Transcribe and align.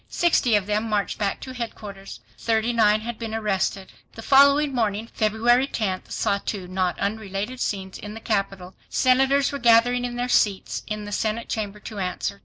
Sixty 0.09 0.55
of 0.55 0.65
them 0.65 0.89
marched 0.89 1.19
back 1.19 1.39
to 1.41 1.51
headquarters. 1.53 2.21
Thirty 2.35 2.73
nine 2.73 3.01
had 3.01 3.19
been 3.19 3.35
arrested. 3.35 3.91
The 4.13 4.23
following 4.23 4.73
morning, 4.73 5.07
February 5.13 5.67
10th, 5.67 6.11
saw 6.11 6.39
two 6.39 6.67
not 6.67 6.97
unrelated 6.99 7.59
scenes 7.59 7.99
in 7.99 8.15
the 8.15 8.19
capital. 8.19 8.73
Senators 8.89 9.51
were 9.51 9.59
gathering 9.59 10.03
in 10.03 10.15
their 10.15 10.27
seats 10.27 10.81
in 10.87 11.05
the 11.05 11.11
senate 11.11 11.49
chamber 11.49 11.79
to 11.81 11.99
answer. 11.99 12.39